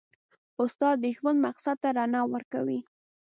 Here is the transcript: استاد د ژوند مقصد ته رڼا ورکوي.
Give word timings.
استاد 0.63 0.95
د 1.03 1.05
ژوند 1.17 1.37
مقصد 1.47 1.75
ته 1.83 1.89
رڼا 1.97 2.21
ورکوي. 2.33 2.79